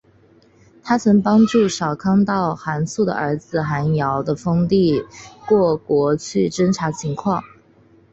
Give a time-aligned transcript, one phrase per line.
[0.83, 5.05] 她曾帮助少康到寒浞的儿子寒浇的封地
[5.47, 7.43] 过国去侦察情况。